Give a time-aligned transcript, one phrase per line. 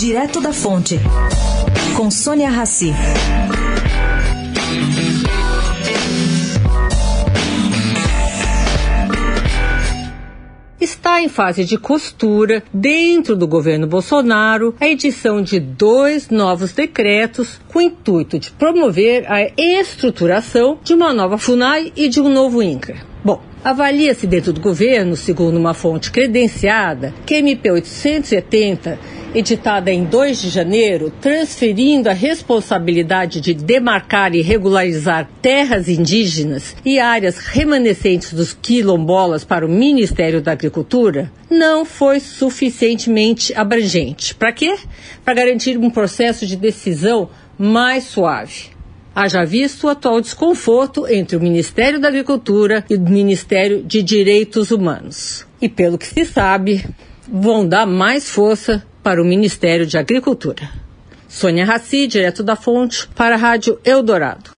[0.00, 0.98] Direto da Fonte,
[1.94, 2.90] com Sônia Rassi.
[10.80, 17.60] Está em fase de costura, dentro do governo Bolsonaro, a edição de dois novos decretos
[17.68, 22.62] com o intuito de promover a estruturação de uma nova FUNAI e de um novo
[22.62, 22.96] INCRA.
[23.22, 30.42] Bom, avalia-se dentro do governo, segundo uma fonte credenciada, que MP 870 editada em 2
[30.42, 38.52] de janeiro, transferindo a responsabilidade de demarcar e regularizar terras indígenas e áreas remanescentes dos
[38.52, 44.34] quilombolas para o Ministério da Agricultura, não foi suficientemente abrangente.
[44.34, 44.76] Para quê?
[45.24, 48.70] Para garantir um processo de decisão mais suave.
[49.14, 54.70] Haja visto o atual desconforto entre o Ministério da Agricultura e o Ministério de Direitos
[54.70, 55.46] Humanos.
[55.60, 56.84] E pelo que se sabe,
[57.30, 60.70] vão dar mais força para o Ministério de Agricultura.
[61.28, 64.48] Sônia Raci, direto da Fonte, para a Rádio Eldorado.